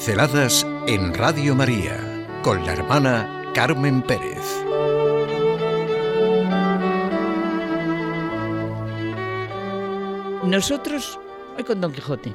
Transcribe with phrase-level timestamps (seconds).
[0.00, 4.64] Pinceladas en Radio María con la hermana Carmen Pérez.
[10.42, 11.20] Nosotros,
[11.54, 12.32] hoy con Don Quijote,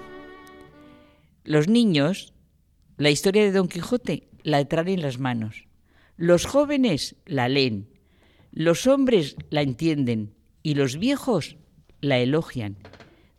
[1.44, 2.36] los niños,
[2.98, 5.66] la historia de Don Quijote la traen en las manos.
[6.18, 7.90] Los jóvenes la leen,
[8.52, 11.58] los hombres la entienden y los viejos
[12.00, 12.78] la elogian.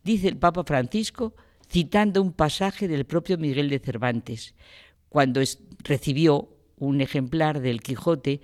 [0.02, 1.36] Dice el Papa Francisco
[1.68, 4.54] citando un pasaje del propio Miguel de Cervantes,
[5.08, 5.40] cuando
[5.84, 6.48] recibió
[6.78, 8.40] un ejemplar del Quijote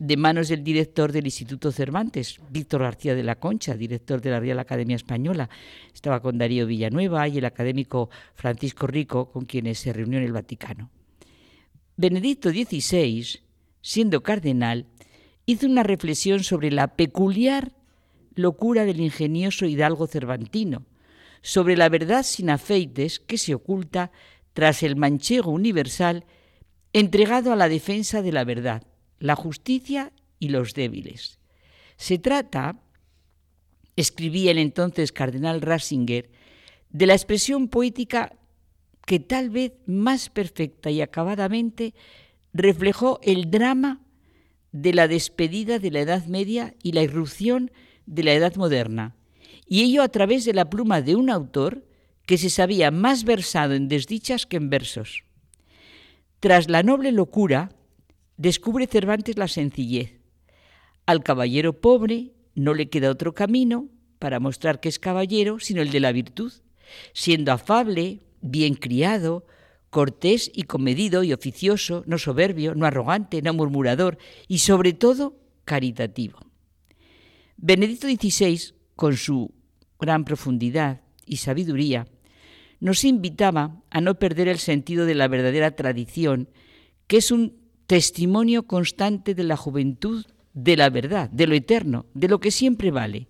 [0.00, 4.40] de manos del director del Instituto Cervantes, Víctor García de la Concha, director de la
[4.40, 5.50] Real Academia Española.
[5.92, 10.32] Estaba con Darío Villanueva y el académico Francisco Rico, con quienes se reunió en el
[10.32, 10.90] Vaticano.
[11.98, 13.40] Benedicto XVI,
[13.82, 14.86] siendo cardenal,
[15.44, 17.72] hizo una reflexión sobre la peculiar
[18.34, 20.86] locura del ingenioso hidalgo cervantino,
[21.42, 24.10] sobre la verdad sin afeites que se oculta
[24.52, 26.24] tras el manchego universal
[26.92, 28.82] entregado a la defensa de la verdad,
[29.18, 31.38] la justicia y los débiles.
[31.96, 32.80] Se trata,
[33.96, 36.30] escribía el entonces cardenal Ratzinger,
[36.90, 38.32] de la expresión poética
[39.06, 41.94] que tal vez más perfecta y acabadamente
[42.52, 44.00] reflejó el drama
[44.72, 47.70] de la despedida de la Edad Media y la irrupción
[48.06, 49.16] de la Edad Moderna,
[49.70, 51.86] y ello a través de la pluma de un autor
[52.26, 55.22] que se sabía más versado en desdichas que en versos.
[56.40, 57.70] Tras la noble locura,
[58.36, 60.18] descubre Cervantes la sencillez.
[61.06, 65.92] Al caballero pobre no le queda otro camino para mostrar que es caballero sino el
[65.92, 66.52] de la virtud,
[67.12, 69.46] siendo afable, bien criado,
[69.88, 74.18] cortés y comedido y oficioso, no soberbio, no arrogante, no murmurador
[74.48, 76.40] y sobre todo caritativo.
[77.56, 79.59] Benedicto XVI, con su
[80.00, 82.06] gran profundidad y sabiduría,
[82.80, 86.48] nos invitaba a no perder el sentido de la verdadera tradición,
[87.06, 87.56] que es un
[87.86, 90.24] testimonio constante de la juventud,
[90.54, 93.28] de la verdad, de lo eterno, de lo que siempre vale,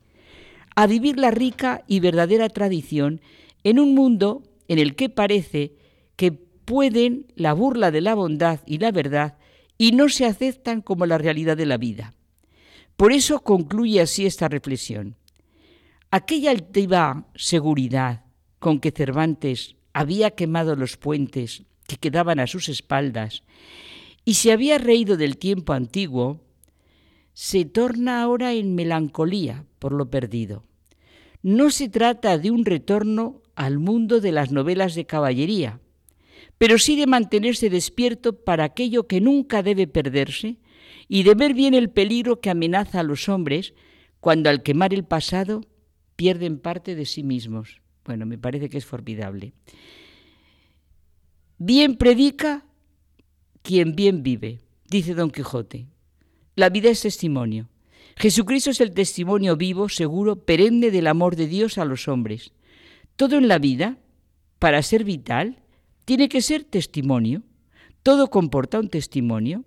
[0.77, 3.21] a vivir la rica y verdadera tradición
[3.65, 5.75] en un mundo en el que parece
[6.17, 9.37] que pueden la burla de la bondad y la verdad
[9.77, 12.15] y no se aceptan como la realidad de la vida.
[12.97, 15.17] Por eso concluye así esta reflexión.
[16.13, 18.25] Aquella altiva seguridad
[18.59, 23.45] con que Cervantes había quemado los puentes que quedaban a sus espaldas
[24.25, 26.41] y se había reído del tiempo antiguo,
[27.33, 30.65] se torna ahora en melancolía por lo perdido.
[31.43, 35.79] No se trata de un retorno al mundo de las novelas de caballería,
[36.59, 40.57] pero sí de mantenerse despierto para aquello que nunca debe perderse
[41.07, 43.75] y de ver bien el peligro que amenaza a los hombres
[44.19, 45.61] cuando al quemar el pasado
[46.21, 47.81] pierden parte de sí mismos.
[48.05, 49.55] Bueno, me parece que es formidable.
[51.57, 52.67] Bien predica
[53.63, 55.87] quien bien vive, dice Don Quijote.
[56.57, 57.71] La vida es testimonio.
[58.17, 62.53] Jesucristo es el testimonio vivo, seguro, perenne del amor de Dios a los hombres.
[63.17, 63.97] Todo en la vida,
[64.59, 65.63] para ser vital,
[66.05, 67.45] tiene que ser testimonio.
[68.03, 69.65] Todo comporta un testimonio.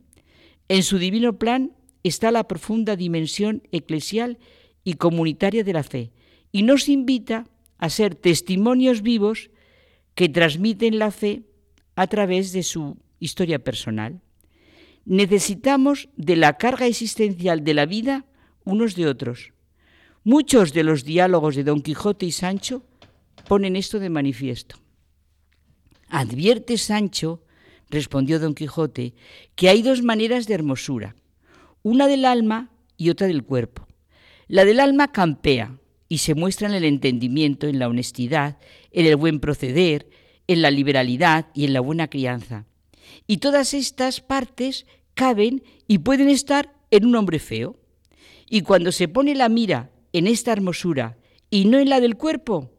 [0.67, 4.37] En su divino plan está la profunda dimensión eclesial
[4.83, 6.11] y comunitaria de la fe,
[6.53, 7.47] y nos invita
[7.77, 9.49] a ser testimonios vivos
[10.15, 11.43] que transmiten la fe
[11.95, 14.21] a través de su historia personal.
[15.03, 18.25] Necesitamos de la carga existencial de la vida
[18.63, 19.51] unos de otros.
[20.23, 22.85] Muchos de los diálogos de Don Quijote y Sancho
[23.47, 24.77] ponen esto de manifiesto.
[26.07, 27.43] Advierte Sancho,
[27.89, 29.15] respondió Don Quijote,
[29.55, 31.15] que hay dos maneras de hermosura,
[31.81, 33.87] una del alma y otra del cuerpo.
[34.47, 35.79] La del alma campea,
[36.13, 38.59] y se muestra en el entendimiento, en la honestidad,
[38.91, 40.11] en el buen proceder,
[40.45, 42.67] en la liberalidad y en la buena crianza.
[43.25, 44.85] Y todas estas partes
[45.15, 47.79] caben y pueden estar en un hombre feo.
[48.47, 51.17] Y cuando se pone la mira en esta hermosura
[51.49, 52.69] y no en la del cuerpo,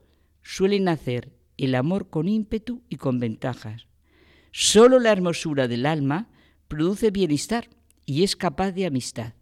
[0.44, 3.88] suele nacer el amor con ímpetu y con ventajas.
[4.52, 6.28] Solo la hermosura del alma
[6.69, 7.69] produce bienestar
[8.06, 9.32] y es capaz de amistad.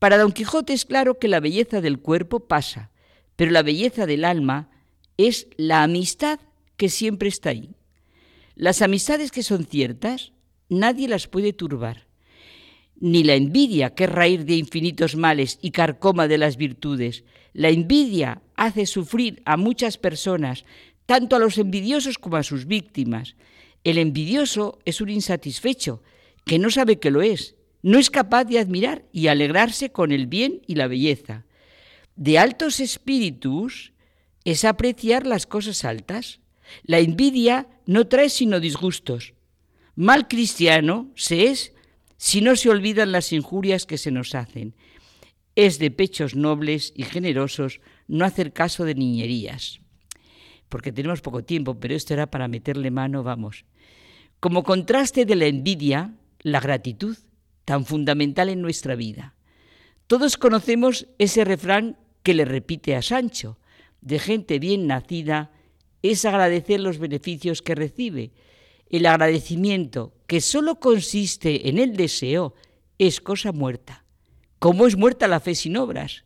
[0.00, 2.90] Para Don Quijote es claro que la belleza del cuerpo pasa,
[3.36, 4.70] pero la belleza del alma
[5.18, 6.40] es la amistad
[6.76, 7.70] que siempre está ahí.
[8.54, 10.32] Las amistades que son ciertas,
[10.68, 12.06] nadie las puede turbar.
[12.98, 17.24] Ni la envidia, que es raíz de infinitos males y carcoma de las virtudes.
[17.52, 20.64] La envidia hace sufrir a muchas personas,
[21.04, 23.36] tanto a los envidiosos como a sus víctimas.
[23.84, 26.02] El envidioso es un insatisfecho,
[26.46, 30.26] que no sabe que lo es, no es capaz de admirar y alegrarse con el
[30.26, 31.45] bien y la belleza
[32.16, 33.92] de altos espíritus
[34.44, 36.40] es apreciar las cosas altas,
[36.82, 39.34] La envidia no trae sino disgustos.
[39.94, 41.72] Mal cristiano se es
[42.16, 44.74] si no se olvidan las injurias que se nos hacen.
[45.54, 49.80] Es de pechos nobles y generosos no hacer caso de niñerías.
[50.68, 53.64] Porque tenemos poco tiempo, pero esto era para meterle mano, vamos.
[54.40, 57.16] Como contraste de la envidia, la gratitud,
[57.64, 59.34] tan fundamental en nuestra vida.
[60.08, 63.56] Todos conocemos ese refrán que le repite a Sancho,
[64.00, 65.52] de gente bien nacida,
[66.02, 68.32] es agradecer los beneficios que recibe.
[68.90, 72.54] El agradecimiento, que solo consiste en el deseo,
[72.98, 74.04] es cosa muerta.
[74.58, 76.24] ¿Cómo es muerta la fe sin obras?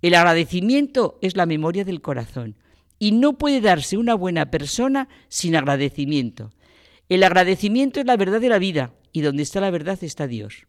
[0.00, 2.56] El agradecimiento es la memoria del corazón
[2.98, 6.50] y no puede darse una buena persona sin agradecimiento.
[7.10, 10.66] El agradecimiento es la verdad de la vida y donde está la verdad está Dios.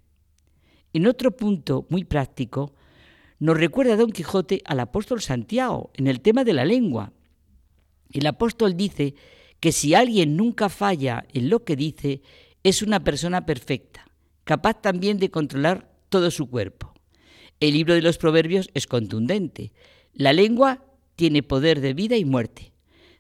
[0.92, 2.74] En otro punto muy práctico,
[3.40, 7.14] nos recuerda Don Quijote al apóstol Santiago en el tema de la lengua.
[8.12, 9.16] El apóstol dice
[9.60, 12.22] que si alguien nunca falla en lo que dice,
[12.64, 14.08] es una persona perfecta,
[14.44, 16.94] capaz también de controlar todo su cuerpo.
[17.60, 19.74] El libro de los Proverbios es contundente.
[20.14, 20.84] La lengua
[21.16, 22.72] tiene poder de vida y muerte.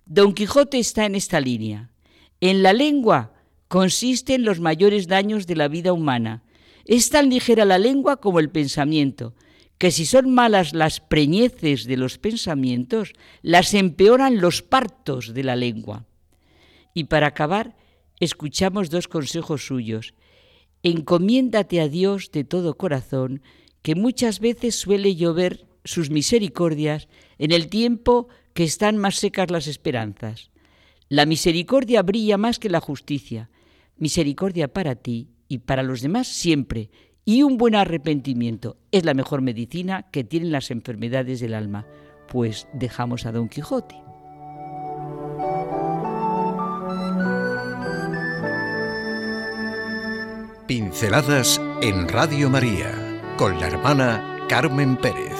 [0.05, 1.91] Don Quijote está en esta línea.
[2.39, 3.33] En la lengua
[3.67, 6.43] consisten los mayores daños de la vida humana.
[6.85, 9.33] Es tan ligera la lengua como el pensamiento,
[9.77, 15.55] que si son malas las preñeces de los pensamientos, las empeoran los partos de la
[15.55, 16.05] lengua.
[16.93, 17.75] Y para acabar,
[18.19, 20.15] escuchamos dos consejos suyos.
[20.81, 23.41] Encomiéndate a Dios de todo corazón,
[23.83, 27.07] que muchas veces suele llover sus misericordias
[27.37, 30.49] en el tiempo que están más secas las esperanzas.
[31.09, 33.49] La misericordia brilla más que la justicia.
[33.97, 36.89] Misericordia para ti y para los demás siempre.
[37.29, 41.85] Y un buen arrepentimiento es la mejor medicina que tienen las enfermedades del alma.
[42.29, 43.95] Pues dejamos a Don Quijote.
[50.67, 52.93] Pinceladas en Radio María
[53.37, 55.35] con la hermana Carmen Pérez.